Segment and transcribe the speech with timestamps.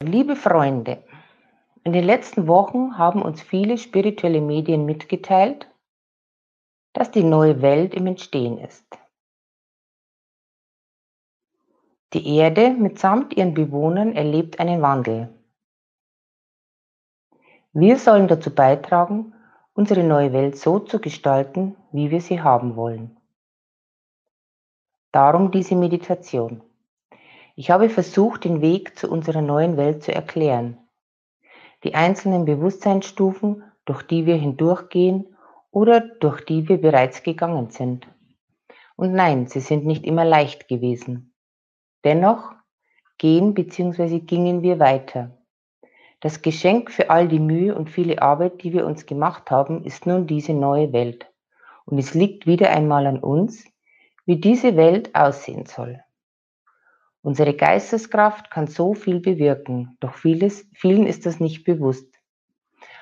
[0.00, 1.02] Liebe Freunde,
[1.82, 5.68] in den letzten Wochen haben uns viele spirituelle Medien mitgeteilt,
[6.92, 8.86] dass die neue Welt im Entstehen ist.
[12.12, 15.34] Die Erde mitsamt ihren Bewohnern erlebt einen Wandel.
[17.72, 19.34] Wir sollen dazu beitragen,
[19.74, 23.16] unsere neue Welt so zu gestalten, wie wir sie haben wollen.
[25.10, 26.62] Darum diese Meditation.
[27.60, 30.78] Ich habe versucht, den Weg zu unserer neuen Welt zu erklären,
[31.82, 35.36] die einzelnen Bewusstseinsstufen, durch die wir hindurchgehen
[35.72, 38.06] oder durch die wir bereits gegangen sind.
[38.94, 41.34] Und nein, sie sind nicht immer leicht gewesen.
[42.04, 42.52] Dennoch
[43.18, 44.20] gehen bzw.
[44.20, 45.36] gingen wir weiter.
[46.20, 50.06] Das Geschenk für all die Mühe und viele Arbeit, die wir uns gemacht haben, ist
[50.06, 51.28] nun diese neue Welt.
[51.86, 53.64] Und es liegt wieder einmal an uns,
[54.26, 56.00] wie diese Welt aussehen soll.
[57.22, 62.18] Unsere Geisteskraft kann so viel bewirken, doch vieles, vielen ist das nicht bewusst.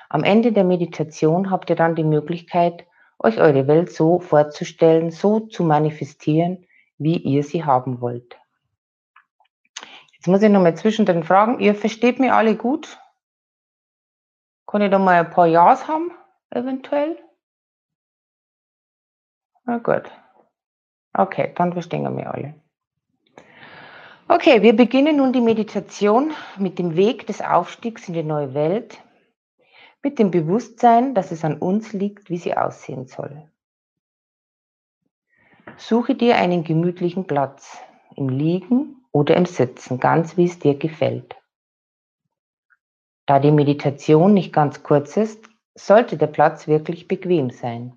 [0.09, 2.87] Am Ende der Meditation habt ihr dann die Möglichkeit,
[3.19, 6.65] euch eure Welt so vorzustellen, so zu manifestieren,
[6.97, 8.39] wie ihr sie haben wollt.
[10.13, 12.99] Jetzt muss ich nochmal zwischendrin fragen, ihr versteht mich alle gut?
[14.65, 16.11] Kann ich da mal ein paar Ja's haben,
[16.49, 17.17] eventuell?
[19.65, 20.11] Na gut.
[21.13, 22.55] Okay, dann verstehen wir mich alle.
[24.29, 29.01] Okay, wir beginnen nun die Meditation mit dem Weg des Aufstiegs in die neue Welt,
[30.03, 33.49] mit dem Bewusstsein, dass es an uns liegt, wie sie aussehen soll.
[35.77, 37.81] Suche dir einen gemütlichen Platz,
[38.17, 41.37] im Liegen oder im Sitzen, ganz wie es dir gefällt.
[43.27, 47.96] Da die Meditation nicht ganz kurz ist, sollte der Platz wirklich bequem sein.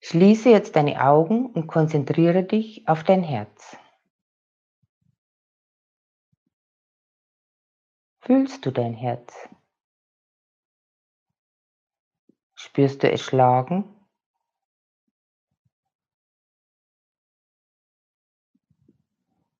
[0.00, 3.76] Schließe jetzt deine Augen und konzentriere dich auf dein Herz.
[8.20, 9.48] Fühlst du dein Herz?
[12.54, 13.84] Spürst du es schlagen?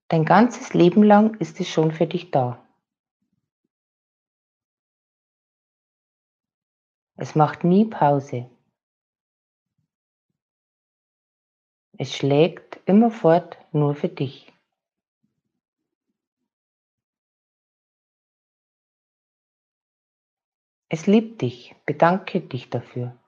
[0.08, 2.64] Dein ganzes Leben lang ist es schon für dich da.
[7.16, 8.50] Es macht nie Pause.
[12.00, 14.52] Es schlägt immerfort nur für dich.
[20.88, 23.18] Es liebt dich, bedanke dich dafür.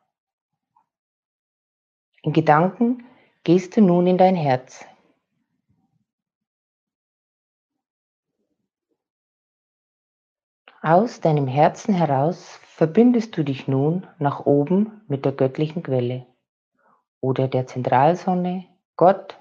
[2.22, 3.04] In Gedanken
[3.42, 4.84] gehst du nun in dein Herz.
[10.80, 16.29] Aus deinem Herzen heraus verbindest du dich nun nach oben mit der göttlichen Quelle
[17.20, 18.66] oder der Zentralsonne,
[18.96, 19.38] Gott,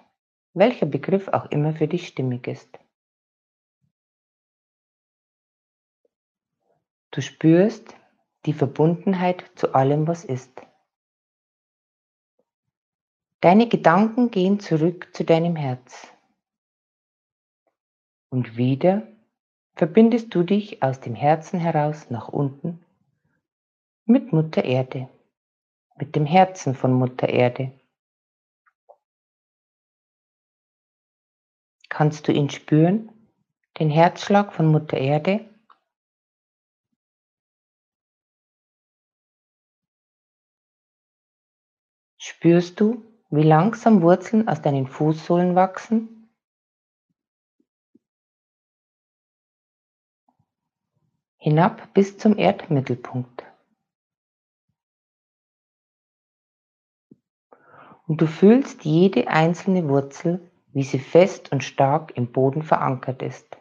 [0.54, 2.80] welcher Begriff auch immer für dich stimmig ist.
[7.12, 7.96] Du spürst
[8.46, 10.62] die Verbundenheit zu allem, was ist.
[13.42, 16.08] Deine Gedanken gehen zurück zu deinem Herz.
[18.30, 19.08] Und wieder
[19.76, 22.86] verbindest du dich aus dem Herzen heraus nach unten
[24.06, 25.10] mit Mutter Erde
[26.00, 27.78] mit dem Herzen von Mutter Erde.
[31.90, 33.12] Kannst du ihn spüren,
[33.80, 35.50] den Herzschlag von Mutter Erde?
[42.18, 46.30] Spürst du, wie langsam Wurzeln aus deinen Fußsohlen wachsen?
[51.38, 53.49] Hinab bis zum Erdmittelpunkt.
[58.10, 63.56] Und du fühlst jede einzelne Wurzel, wie sie fest und stark im Boden verankert ist.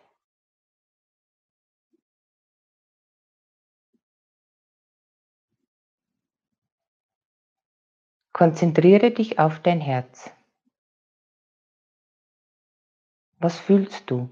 [8.32, 10.30] Konzentriere dich auf dein Herz.
[13.36, 14.30] Was fühlst du?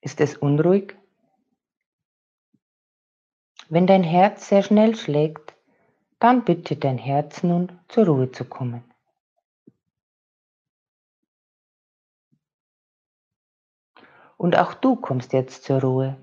[0.00, 0.96] Ist es unruhig?
[3.68, 5.53] Wenn dein Herz sehr schnell schlägt,
[6.24, 8.82] dann bitte dein Herz nun zur Ruhe zu kommen.
[14.38, 16.16] Und auch du kommst jetzt zur Ruhe.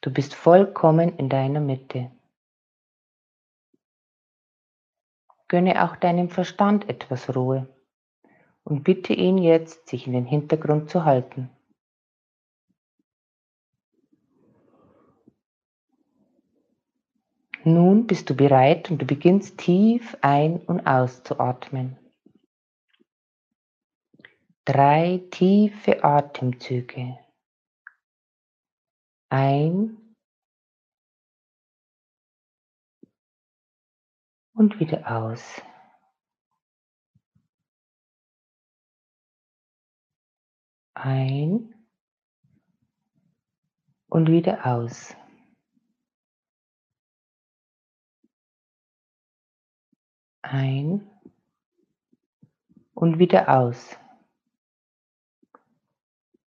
[0.00, 2.12] Du bist vollkommen in deiner Mitte.
[5.48, 7.66] Gönne auch deinem Verstand etwas Ruhe
[8.62, 11.50] und bitte ihn jetzt, sich in den Hintergrund zu halten.
[17.74, 21.98] Nun bist du bereit und du beginnst tief ein- und auszuatmen.
[24.68, 27.18] drei tiefe Atemzüge.
[29.30, 29.96] Ein
[34.52, 35.62] und wieder aus.
[40.94, 41.74] Ein
[44.10, 45.17] und wieder aus.
[50.50, 51.06] Ein
[52.94, 53.98] und wieder aus.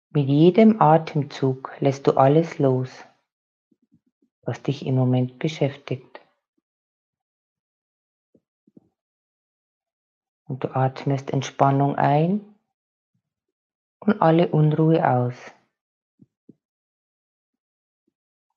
[0.09, 2.89] Mit jedem Atemzug lässt du alles los,
[4.41, 6.21] was dich im Moment beschäftigt.
[10.45, 12.41] Und du atmest Entspannung ein
[13.99, 15.35] und alle Unruhe aus.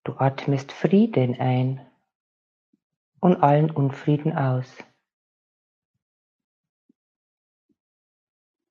[0.03, 1.87] Du atmest Frieden ein
[3.21, 4.75] und allen Unfrieden aus.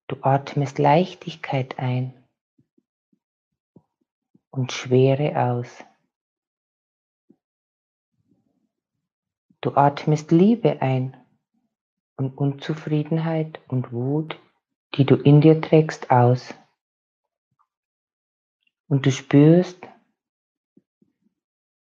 [0.08, 2.14] Du atmest Leichtigkeit ein
[4.52, 5.84] und Schwere aus.
[9.62, 11.18] Du atmest Liebe ein
[12.18, 14.40] und Unzufriedenheit und Wut,
[14.94, 16.54] die du in dir trägst, aus.
[18.88, 19.88] Und du spürst,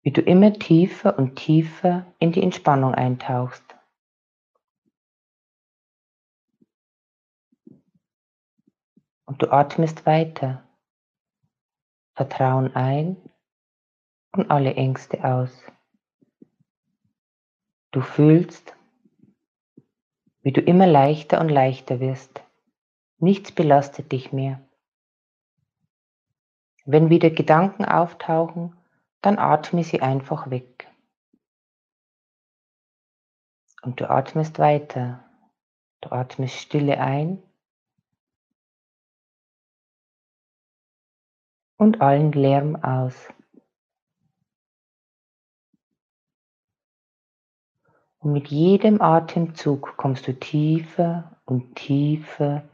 [0.02, 3.71] wie du immer tiefer und tiefer in die Entspannung eintauchst.
[9.32, 10.62] Und du atmest weiter,
[12.16, 13.16] Vertrauen ein
[14.34, 15.58] und alle Ängste aus.
[17.92, 18.76] Du fühlst,
[20.42, 22.44] wie du immer leichter und leichter wirst.
[23.20, 24.68] Nichts belastet dich mehr.
[26.84, 28.76] Wenn wieder Gedanken auftauchen,
[29.22, 30.92] dann atme sie einfach weg.
[33.82, 35.24] Und du atmest weiter.
[36.02, 37.42] Du atmest Stille ein
[41.82, 43.34] und allen Lärm aus.
[48.20, 52.70] Und mit jedem Atemzug kommst du tiefer und tiefer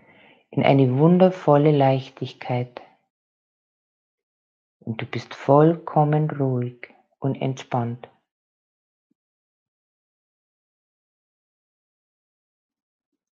[0.49, 2.81] in eine wundervolle Leichtigkeit
[4.81, 8.09] und du bist vollkommen ruhig und entspannt.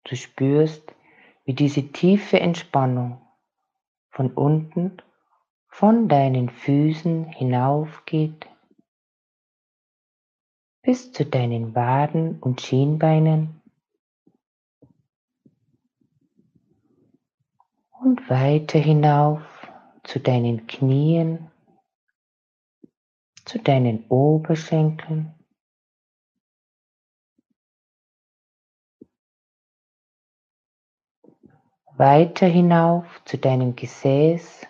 [0.03, 0.93] Du spürst,
[1.45, 3.21] wie diese tiefe Entspannung
[4.09, 5.01] von unten,
[5.71, 8.47] von deinen Füßen hinaufgeht
[10.83, 13.61] bis zu deinen Waden und Schienbeinen
[18.01, 19.41] und weiter hinauf
[20.03, 21.49] zu deinen Knien,
[23.45, 25.33] zu deinen Oberschenkeln.
[31.97, 34.67] Weiter hinauf zu deinem Gesäß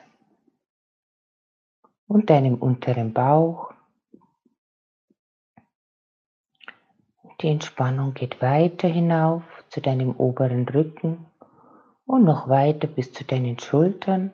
[2.11, 3.73] und deinem unteren Bauch.
[7.39, 11.25] Die Entspannung geht weiter hinauf zu deinem oberen Rücken
[12.05, 14.33] und noch weiter bis zu deinen Schultern.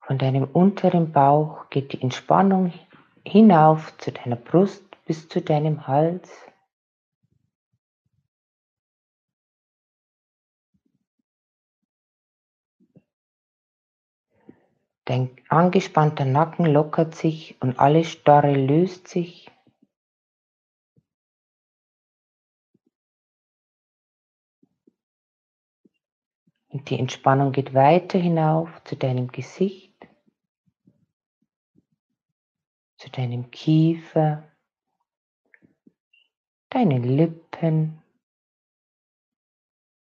[0.00, 2.72] Von deinem unteren Bauch geht die Entspannung
[3.24, 6.45] hinauf zu deiner Brust bis zu deinem Hals.
[15.06, 19.50] Dein angespannter Nacken lockert sich und alle Starre löst sich.
[26.68, 29.96] Und die Entspannung geht weiter hinauf zu deinem Gesicht.
[33.06, 34.50] zu deinem Kiefer,
[36.70, 38.02] deinen Lippen,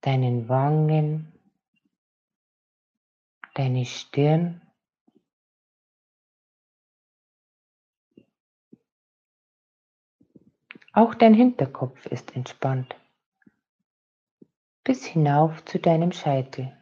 [0.01, 1.31] deinen Wangen,
[3.53, 4.66] deine Stirn.
[10.97, 12.95] Auch dein Hinterkopf ist entspannt,
[14.83, 16.75] bis hinauf zu deinem Scheitel.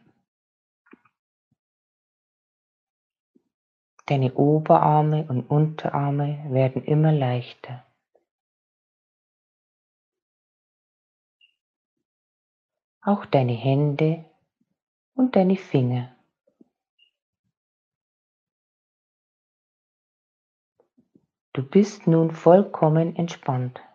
[4.06, 7.84] Deine Oberarme und Unterarme werden immer leichter.
[13.02, 14.24] Auch deine Hände
[15.12, 16.16] und deine Finger.
[21.52, 23.85] Du bist nun vollkommen entspannt.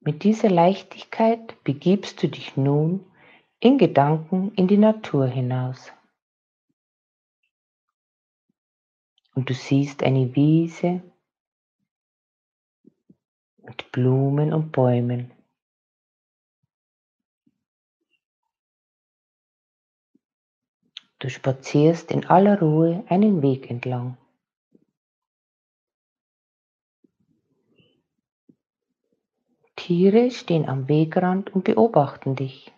[0.00, 3.04] Mit dieser Leichtigkeit begibst du dich nun
[3.60, 5.92] in Gedanken in die Natur hinaus.
[9.40, 11.02] und du siehst eine Wiese
[13.62, 15.30] mit Blumen und Bäumen.
[21.20, 24.18] Du spazierst in aller Ruhe einen Weg entlang.
[29.90, 32.72] Tiere stehen am Wegrand und beobachten dich.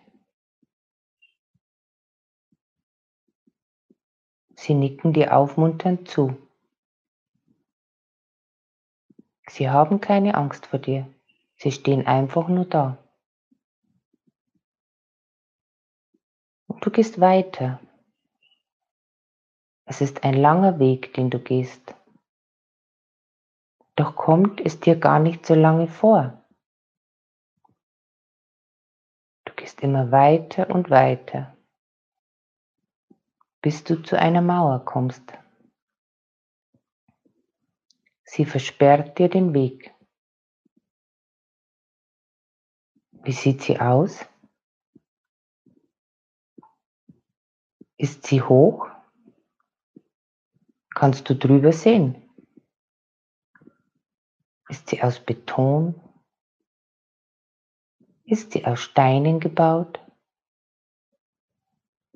[4.55, 6.35] Sie nicken dir aufmunternd zu.
[9.47, 11.07] Sie haben keine Angst vor dir.
[11.57, 12.97] Sie stehen einfach nur da.
[16.65, 17.79] Und du gehst weiter
[19.85, 21.93] es ist ein langer Weg, den du gehst.
[23.95, 26.42] Doch kommt es dir gar nicht so lange vor.
[29.63, 31.55] Gehst immer weiter und weiter,
[33.61, 35.23] bis du zu einer Mauer kommst.
[38.25, 39.95] Sie versperrt dir den Weg.
[43.11, 44.25] Wie sieht sie aus?
[47.95, 48.89] Ist sie hoch?
[50.93, 52.21] Kannst du drüber sehen?
[54.67, 56.02] Ist sie aus Beton?
[58.25, 59.99] Ist sie aus Steinen gebaut?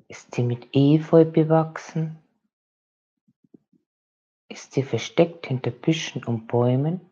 [0.08, 2.18] Ist sie mit Efeu bewachsen?
[4.48, 7.02] Ist sie versteckt hinter Büschen und Bäumen?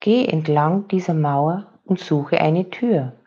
[0.00, 3.21] Geh entlang dieser Mauer und suche eine Tür.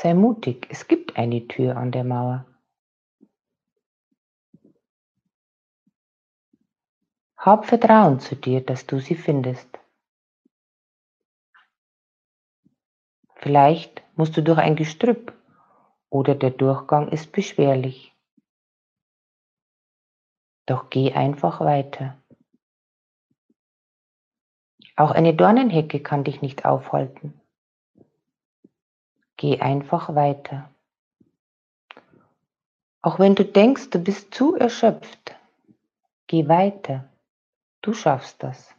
[0.00, 2.46] Sei mutig, es gibt eine Tür an der Mauer.
[7.36, 9.68] Hab Vertrauen zu dir, dass du sie findest.
[13.34, 15.32] Vielleicht musst du durch ein Gestrüpp
[16.10, 18.14] oder der Durchgang ist beschwerlich.
[20.66, 22.16] Doch geh einfach weiter.
[24.94, 27.37] Auch eine Dornenhecke kann dich nicht aufhalten.
[29.38, 30.68] Geh einfach weiter.
[33.02, 35.36] Auch wenn du denkst, du bist zu erschöpft,
[36.26, 37.08] geh weiter.
[37.80, 38.74] Du schaffst das.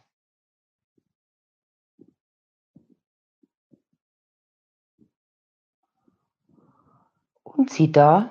[7.42, 8.28] Und sieh da,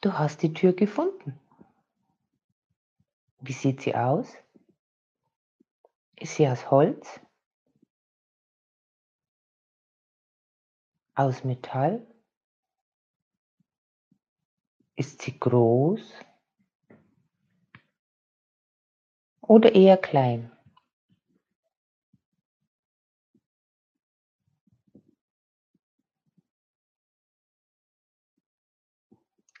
[0.00, 1.38] du hast die Tür gefunden.
[3.40, 4.32] Wie sieht sie aus?
[6.14, 7.20] Ist sie aus Holz?
[11.16, 12.04] Aus Metall?
[14.96, 16.00] Ist sie groß
[19.40, 20.50] oder eher klein?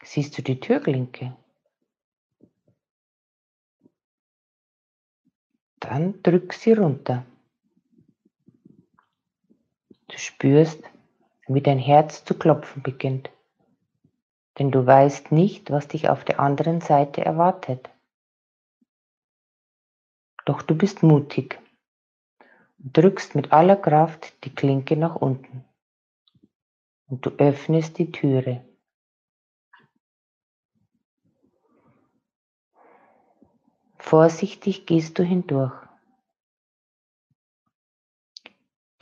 [0.02, 1.36] Siehst du die Türklinke?
[5.80, 7.24] Dann drück sie runter.
[10.08, 10.82] Du spürst,
[11.46, 13.30] wie dein Herz zu klopfen beginnt,
[14.58, 17.90] denn du weißt nicht, was dich auf der anderen Seite erwartet.
[20.44, 21.58] Doch du bist mutig
[22.78, 25.64] und drückst mit aller Kraft die Klinke nach unten
[27.06, 28.64] und du öffnest die Türe.
[33.98, 35.83] Vorsichtig gehst du hindurch.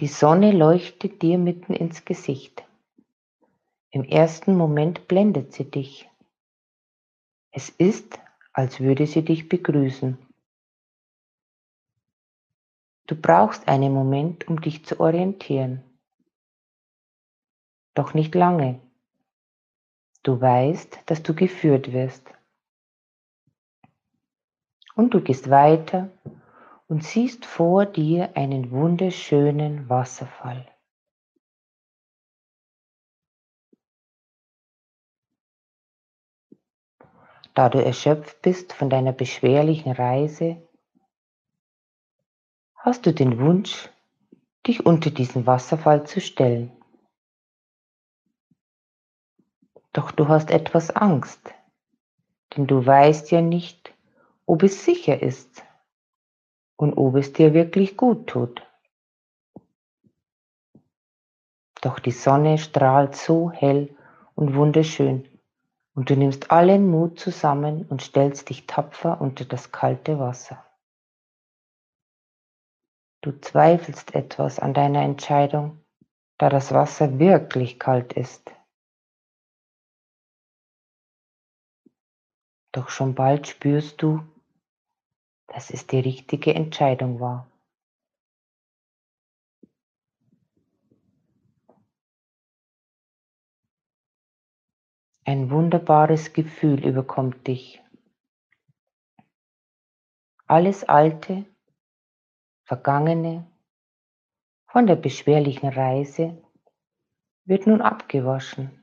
[0.01, 2.65] Die Sonne leuchtet dir mitten ins Gesicht.
[3.91, 6.09] Im ersten Moment blendet sie dich.
[7.51, 8.19] Es ist,
[8.53, 10.19] als würde sie dich begrüßen.
[13.07, 15.83] Du brauchst einen Moment, um dich zu orientieren.
[17.95, 18.81] Doch nicht lange.
[20.23, 22.33] Du weißt, dass du geführt wirst.
[24.95, 26.11] Und du gehst weiter
[26.93, 30.71] und siehst vor dir einen wunderschönen Wasserfall.
[37.55, 40.69] Da du erschöpft bist von deiner beschwerlichen Reise,
[42.75, 43.89] hast du den Wunsch,
[44.67, 46.77] dich unter diesen Wasserfall zu stellen.
[49.95, 51.55] Doch du hast etwas Angst,
[52.55, 53.95] denn du weißt ja nicht,
[54.45, 55.65] ob es sicher ist
[56.76, 58.67] und ob es dir wirklich gut tut.
[61.81, 63.97] Doch die Sonne strahlt so hell
[64.35, 65.29] und wunderschön
[65.95, 70.64] und du nimmst allen Mut zusammen und stellst dich tapfer unter das kalte Wasser.
[73.21, 75.85] Du zweifelst etwas an deiner Entscheidung,
[76.38, 78.52] da das Wasser wirklich kalt ist.
[82.73, 84.25] Doch schon bald spürst du,
[85.47, 87.51] dass es die richtige Entscheidung war.
[95.25, 97.81] Ein wunderbares Gefühl überkommt dich.
[100.47, 101.47] Alles Alte,
[102.65, 103.47] Vergangene,
[104.67, 106.43] von der beschwerlichen Reise
[107.45, 108.83] wird nun abgewaschen.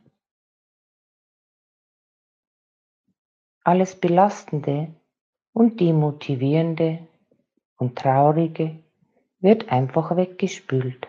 [3.64, 4.96] Alles Belastende
[5.54, 7.08] und Demotivierende
[7.78, 8.84] und Traurige
[9.40, 11.08] wird einfach weggespült.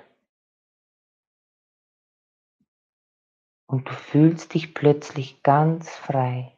[3.71, 6.53] und du fühlst dich plötzlich ganz frei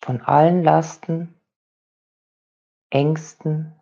[0.00, 1.34] von allen Lasten,
[2.88, 3.74] Ängsten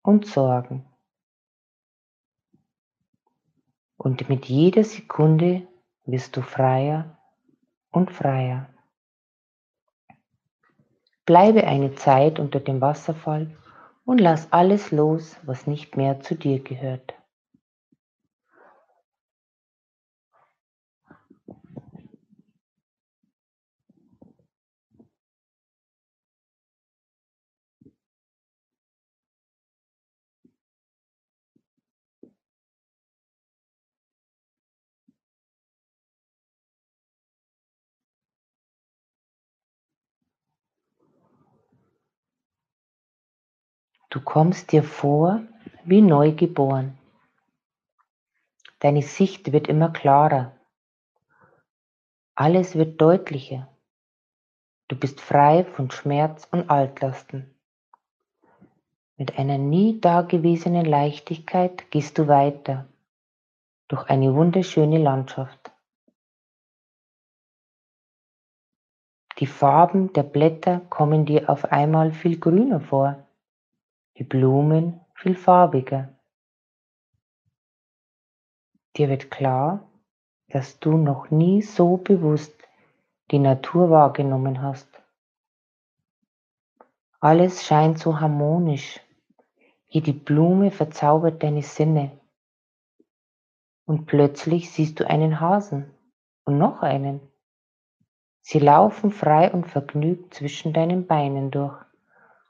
[0.00, 0.86] und Sorgen.
[3.98, 5.68] Und mit jeder Sekunde
[6.06, 7.18] wirst du freier
[7.90, 8.71] und freier.
[11.32, 13.46] Bleibe eine Zeit unter dem Wasserfall
[14.04, 17.14] und lass alles los, was nicht mehr zu dir gehört.
[44.12, 45.40] Du kommst dir vor
[45.84, 46.98] wie neu geboren.
[48.80, 50.52] Deine Sicht wird immer klarer.
[52.34, 53.68] Alles wird deutlicher.
[54.88, 57.54] Du bist frei von Schmerz und Altlasten.
[59.16, 62.86] Mit einer nie dagewesenen Leichtigkeit gehst du weiter
[63.88, 65.72] durch eine wunderschöne Landschaft.
[69.38, 73.26] Die Farben der Blätter kommen dir auf einmal viel grüner vor
[74.18, 76.08] die Blumen viel farbiger.
[78.96, 79.88] Dir wird klar,
[80.48, 82.52] dass du noch nie so bewusst
[83.30, 84.88] die Natur wahrgenommen hast.
[87.20, 89.00] Alles scheint so harmonisch,
[89.86, 92.18] jede Blume verzaubert deine Sinne.
[93.86, 95.94] Und plötzlich siehst du einen Hasen
[96.44, 97.20] und noch einen.
[98.40, 101.78] Sie laufen frei und vergnügt zwischen deinen Beinen durch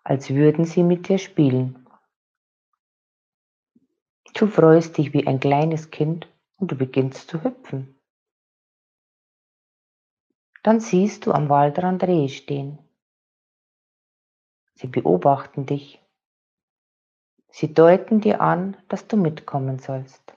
[0.05, 1.87] als würden sie mit dir spielen.
[4.35, 7.99] Du freust dich wie ein kleines Kind und du beginnst zu hüpfen.
[10.63, 12.79] Dann siehst du am Waldrand Rehe stehen.
[14.75, 16.01] Sie beobachten dich.
[17.49, 20.35] Sie deuten dir an, dass du mitkommen sollst.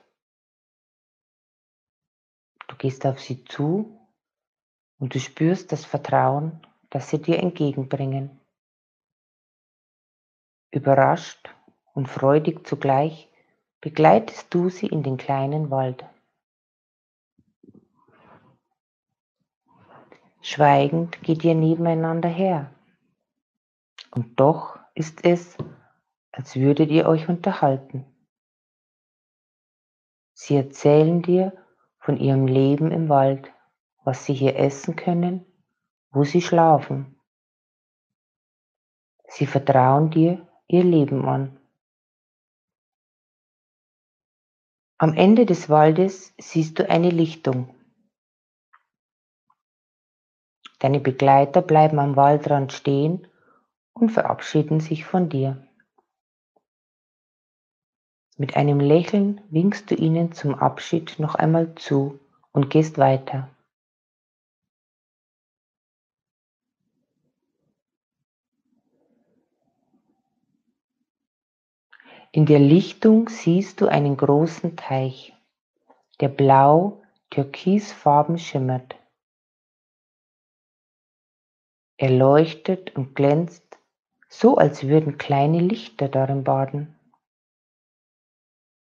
[2.68, 3.98] Du gehst auf sie zu
[4.98, 8.35] und du spürst das Vertrauen, das sie dir entgegenbringen.
[10.76, 11.48] Überrascht
[11.94, 13.30] und freudig zugleich
[13.80, 16.04] begleitest du sie in den kleinen Wald.
[20.42, 22.74] Schweigend geht ihr nebeneinander her.
[24.10, 25.56] Und doch ist es,
[26.30, 28.04] als würdet ihr euch unterhalten.
[30.34, 31.54] Sie erzählen dir
[32.00, 33.50] von ihrem Leben im Wald,
[34.04, 35.46] was sie hier essen können,
[36.10, 37.18] wo sie schlafen.
[39.26, 41.58] Sie vertrauen dir ihr Leben an.
[44.98, 47.74] Am Ende des Waldes siehst du eine Lichtung.
[50.78, 53.26] Deine Begleiter bleiben am Waldrand stehen
[53.92, 55.66] und verabschieden sich von dir.
[58.38, 62.20] Mit einem Lächeln winkst du ihnen zum Abschied noch einmal zu
[62.52, 63.48] und gehst weiter.
[72.36, 75.32] In der Lichtung siehst du einen großen Teich,
[76.20, 78.94] der blau-türkisfarben schimmert.
[81.96, 83.78] Er leuchtet und glänzt,
[84.28, 87.00] so als würden kleine Lichter darin baden.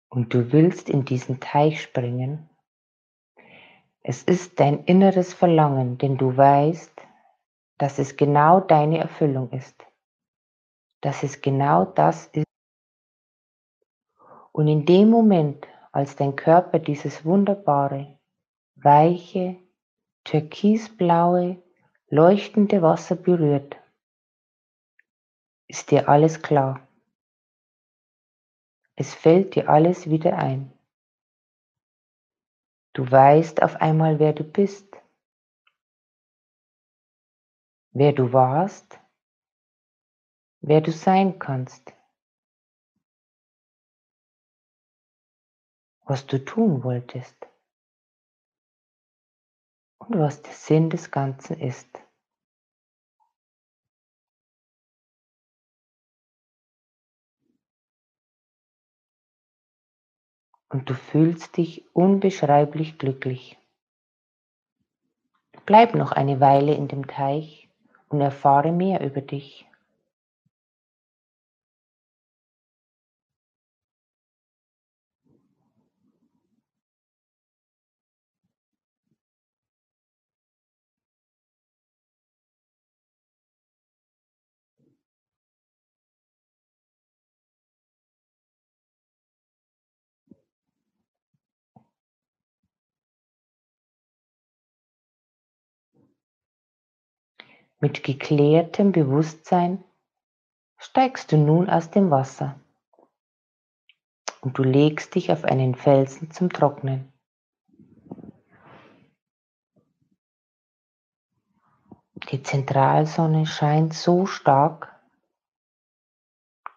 [0.08, 2.48] Und du willst in diesen Teich springen.
[4.00, 7.02] Es ist dein inneres Verlangen, denn du weißt,
[7.76, 9.84] dass es genau deine Erfüllung ist,
[11.02, 12.46] dass es genau das ist,
[14.56, 18.18] und in dem Moment, als dein Körper dieses wunderbare,
[18.76, 19.60] weiche,
[20.24, 21.62] türkisblaue,
[22.08, 23.76] leuchtende Wasser berührt,
[25.68, 26.88] ist dir alles klar.
[28.94, 30.72] Es fällt dir alles wieder ein.
[32.94, 34.88] Du weißt auf einmal, wer du bist,
[37.90, 38.98] wer du warst,
[40.62, 41.95] wer du sein kannst,
[46.06, 47.36] was du tun wolltest
[49.98, 51.88] und was der Sinn des Ganzen ist.
[60.68, 63.58] Und du fühlst dich unbeschreiblich glücklich.
[65.64, 67.68] Bleib noch eine Weile in dem Teich
[68.08, 69.66] und erfahre mehr über dich.
[97.78, 99.84] Mit geklärtem Bewusstsein
[100.78, 102.58] steigst du nun aus dem Wasser
[104.40, 107.12] und du legst dich auf einen Felsen zum Trocknen.
[112.30, 114.98] Die Zentralsonne scheint so stark,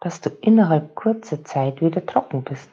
[0.02, 2.70] dass du innerhalb kurzer Zeit wieder trocken bist.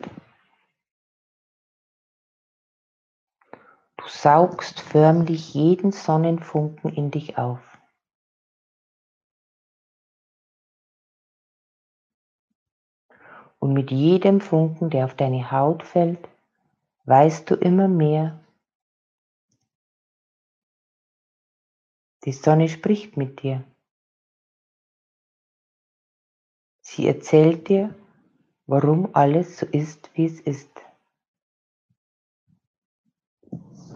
[3.97, 7.76] Du saugst förmlich jeden Sonnenfunken in dich auf.
[13.59, 16.29] Und mit jedem Funken, der auf deine Haut fällt,
[17.05, 18.41] weißt du immer mehr.
[22.25, 23.65] Die Sonne spricht mit dir.
[26.81, 27.95] Sie erzählt dir,
[28.67, 30.71] warum alles so ist, wie es ist.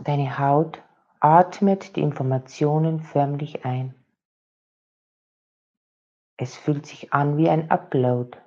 [0.04, 0.82] Deine Haut
[1.20, 3.94] atmet die Informationen förmlich ein.
[6.36, 8.38] Es fühlt sich an wie ein Upload.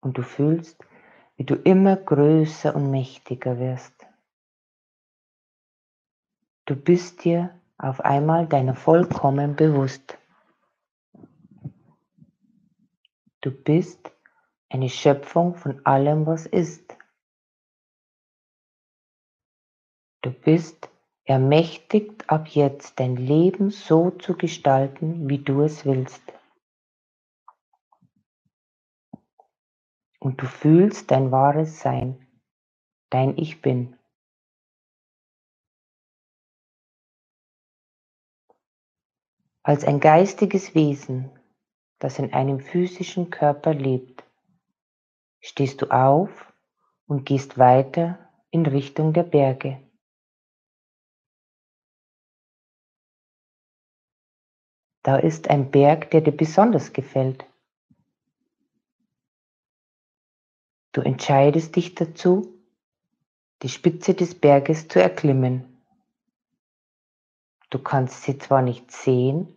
[0.00, 0.82] Und du fühlst,
[1.36, 3.94] wie du immer größer und mächtiger wirst.
[6.66, 10.18] Du bist dir auf einmal deiner vollkommen bewusst.
[13.40, 14.12] Du bist
[14.68, 16.96] eine Schöpfung von allem, was ist.
[20.22, 20.90] Du bist
[21.24, 26.22] ermächtigt, ab jetzt dein Leben so zu gestalten, wie du es willst.
[30.20, 32.26] Und du fühlst dein wahres Sein,
[33.10, 33.96] dein Ich bin.
[39.62, 41.30] Als ein geistiges Wesen,
[41.98, 44.24] das in einem physischen Körper lebt,
[45.40, 46.52] stehst du auf
[47.06, 49.82] und gehst weiter in Richtung der Berge.
[55.02, 57.49] Da ist ein Berg, der dir besonders gefällt.
[60.92, 62.52] Du entscheidest dich dazu,
[63.62, 65.80] die Spitze des Berges zu erklimmen.
[67.70, 69.56] Du kannst sie zwar nicht sehen,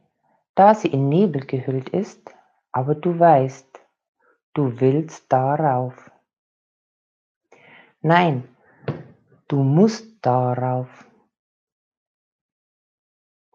[0.54, 2.30] da sie in Nebel gehüllt ist,
[2.72, 3.80] aber du weißt,
[4.54, 6.12] du willst darauf.
[8.02, 8.48] Nein,
[9.48, 11.08] du musst darauf.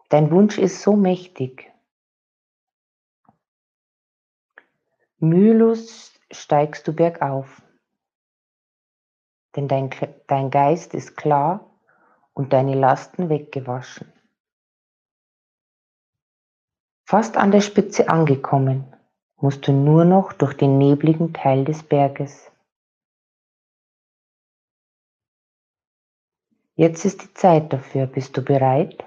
[0.09, 1.71] Dein Wunsch ist so mächtig.
[5.19, 7.61] Mühelos steigst du bergauf
[9.67, 9.89] denn dein,
[10.27, 11.69] dein Geist ist klar
[12.33, 14.11] und deine Lasten weggewaschen.
[17.05, 18.95] Fast an der Spitze angekommen,
[19.37, 22.51] musst du nur noch durch den nebligen Teil des Berges.
[26.75, 28.05] Jetzt ist die Zeit dafür.
[28.05, 29.03] Bist du bereit?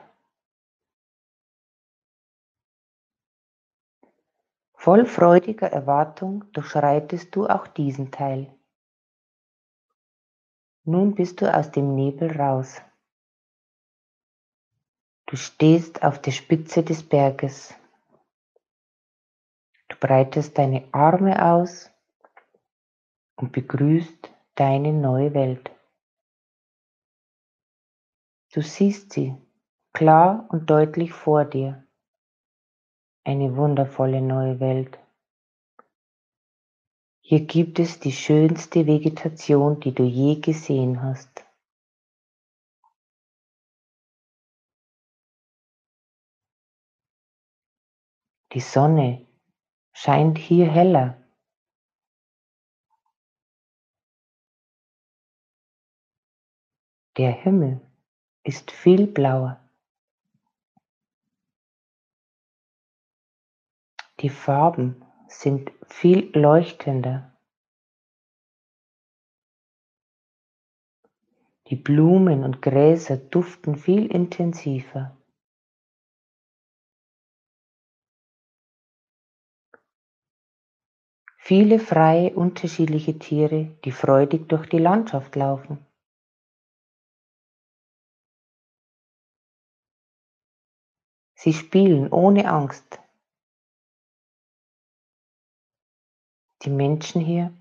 [4.75, 8.53] Voll freudiger Erwartung durchschreitest du auch diesen Teil.
[10.85, 12.83] Nun bist du aus dem Nebel raus.
[15.27, 17.75] Du stehst auf der Spitze des Berges.
[19.89, 21.91] Du breitest deine Arme aus
[23.37, 25.71] und begrüßt deine neue Welt.
[28.53, 29.37] Du siehst sie
[29.93, 31.87] klar und deutlich vor dir.
[33.25, 34.99] Eine wundervolle neue Welt.
[37.33, 41.47] Hier gibt es die schönste Vegetation, die du je gesehen hast.
[48.53, 49.27] Die Sonne
[49.95, 51.27] scheint hier heller.
[57.17, 57.81] Der Himmel
[58.43, 59.59] ist viel blauer.
[64.21, 67.33] Die Farben sind viel leuchtender.
[71.69, 75.17] Die Blumen und Gräser duften viel intensiver.
[81.39, 85.85] Viele freie, unterschiedliche Tiere, die freudig durch die Landschaft laufen.
[91.35, 93.02] Sie spielen ohne Angst.
[96.63, 97.53] Die Menschen hier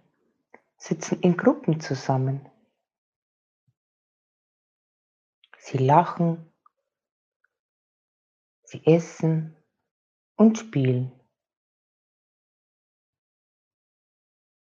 [0.78, 2.48] sitzen in Gruppen zusammen.
[5.58, 6.52] Sie lachen,
[8.64, 9.56] sie essen
[10.36, 11.12] und spielen.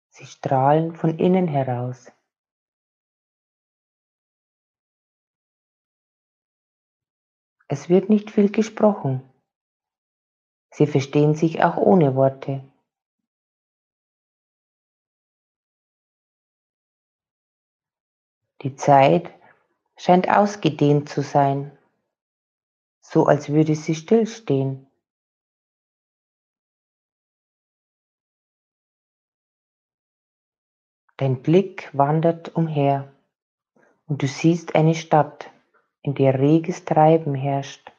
[0.09, 2.11] Sie strahlen von innen heraus.
[7.67, 9.29] Es wird nicht viel gesprochen.
[10.71, 12.63] Sie verstehen sich auch ohne Worte.
[18.65, 19.31] Die Zeit
[19.95, 21.77] scheint ausgedehnt zu sein,
[22.99, 24.87] so als würde sie stillstehen.
[31.17, 33.13] Dein Blick wandert umher
[34.07, 35.51] und du siehst eine Stadt
[36.01, 37.91] in der reges Treiben herrscht.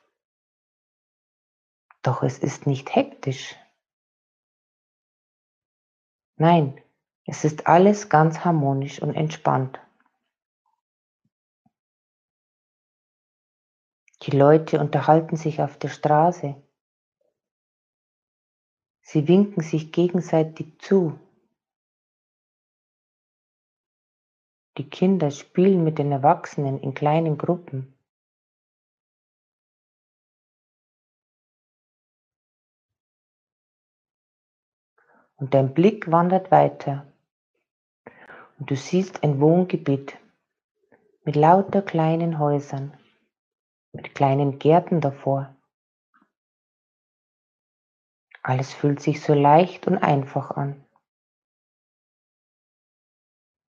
[2.02, 3.55] Doch es ist nicht hektisch.
[6.35, 6.83] Nein,
[7.24, 9.81] es ist alles ganz harmonisch und entspannt.
[14.26, 16.60] Die Leute unterhalten sich auf der Straße.
[19.00, 21.18] Sie winken sich gegenseitig zu.
[24.78, 27.96] Die Kinder spielen mit den Erwachsenen in kleinen Gruppen.
[35.36, 37.06] und dein Blick wandert weiter
[38.58, 40.16] und du siehst ein Wohngebiet
[41.24, 42.96] mit lauter kleinen Häusern,
[43.96, 45.56] mit kleinen Gärten davor.
[48.42, 50.85] Alles fühlt sich so leicht und einfach an.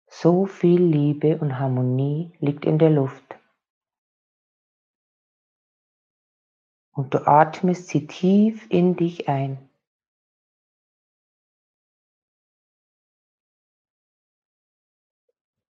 [0.08, 3.40] So viel Liebe und Harmonie liegt in der Luft.
[6.92, 9.70] Und du atmest sie tief in dich ein.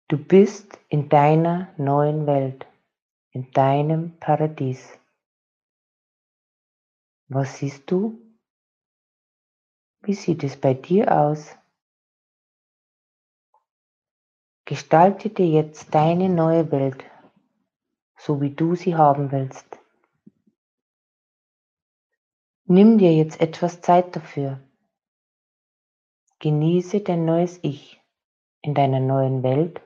[0.09, 2.67] Du bist in deiner neuen Welt,
[3.33, 4.99] in deinem Paradies.
[7.29, 8.21] Was siehst du?
[10.03, 11.57] Wie sieht es bei dir aus?
[14.65, 17.05] Gestalte dir jetzt deine neue Welt,
[18.17, 19.79] so wie du sie haben willst.
[22.65, 24.61] Nimm dir jetzt etwas Zeit dafür.
[26.39, 28.01] Genieße dein neues Ich
[28.63, 29.83] in deiner neuen Welt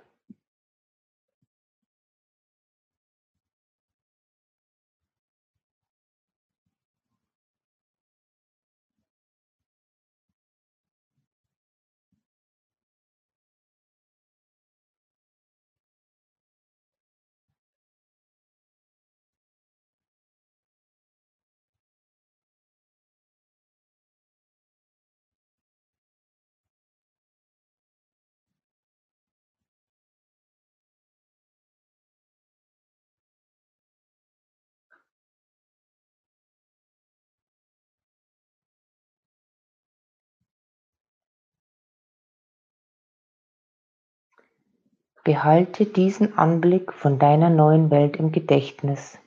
[45.25, 49.19] Behalte diesen Anblick von deiner neuen Welt im Gedächtnis.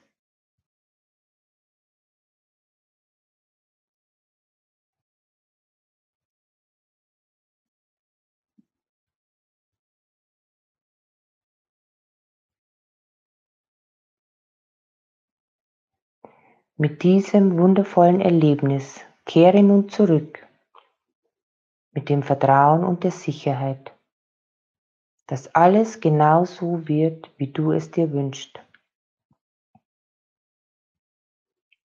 [16.76, 20.48] Mit diesem wundervollen Erlebnis kehre nun zurück
[21.92, 23.97] mit dem Vertrauen und der Sicherheit
[25.28, 28.60] dass alles genau so wird, wie du es dir wünschst.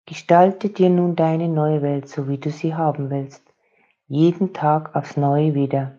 [0.06, 3.42] Gestalte dir nun deine neue Welt, so wie du sie haben willst,
[4.08, 5.98] jeden Tag aufs Neue wieder.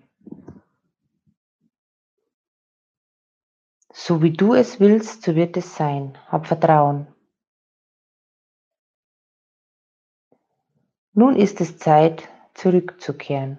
[3.94, 6.18] So wie du es willst, so wird es sein.
[6.28, 7.08] Hab Vertrauen.
[11.14, 13.58] Nun ist es Zeit, zurückzukehren.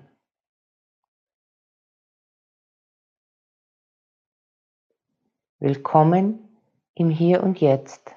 [5.64, 6.59] Willkommen
[6.96, 8.16] im Hier und Jetzt.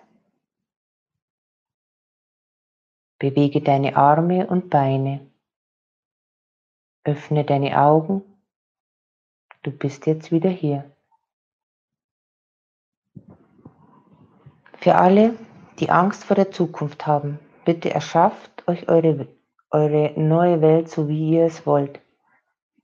[3.20, 5.30] Bewege deine Arme und Beine.
[7.04, 8.24] Öffne deine Augen.
[9.62, 10.90] Du bist jetzt wieder hier.
[14.80, 15.38] Für alle,
[15.78, 19.28] die Angst vor der Zukunft haben, bitte erschafft euch eure,
[19.70, 22.02] eure neue Welt so, wie ihr es wollt.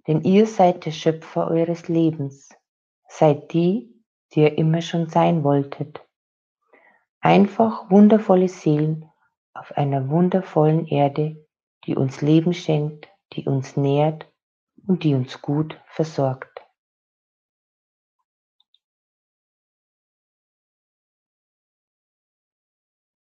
[0.05, 2.49] Denn ihr seid der Schöpfer eures Lebens.
[3.07, 3.90] Seid die,
[4.33, 6.01] die ihr immer schon sein wolltet.
[7.19, 9.09] Einfach wundervolle Seelen
[9.53, 11.47] auf einer wundervollen Erde,
[11.85, 14.31] die uns Leben schenkt, die uns nährt
[14.87, 16.61] und die uns gut versorgt.